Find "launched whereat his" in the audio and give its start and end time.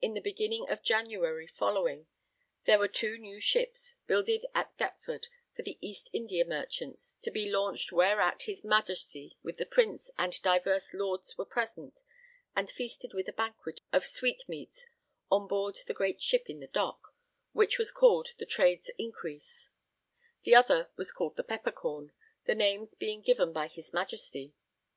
7.48-8.64